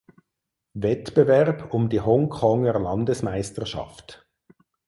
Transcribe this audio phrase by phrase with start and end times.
[0.73, 4.27] Wettbewerb um die Hongkonger Landesmeisterschaft.